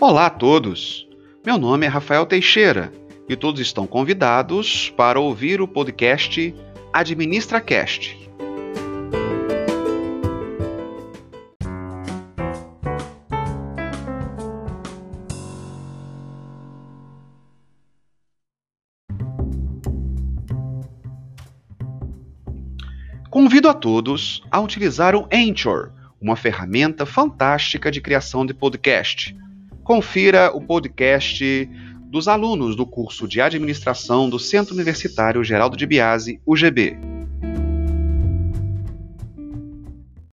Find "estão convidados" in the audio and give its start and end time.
3.60-4.90